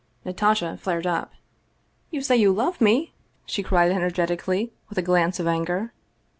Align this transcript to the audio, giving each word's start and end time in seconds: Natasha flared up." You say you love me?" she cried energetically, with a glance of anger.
Natasha 0.25 0.77
flared 0.81 1.05
up." 1.05 1.31
You 2.09 2.21
say 2.21 2.35
you 2.35 2.51
love 2.51 2.81
me?" 2.81 3.13
she 3.45 3.61
cried 3.61 3.91
energetically, 3.91 4.73
with 4.89 4.97
a 4.97 5.03
glance 5.03 5.39
of 5.39 5.45
anger. 5.45 5.93